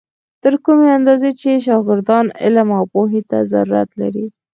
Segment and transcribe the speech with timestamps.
[0.43, 4.25] تر کومې اندازې چې شاګردان علم او پوهې ته ضرورت لري.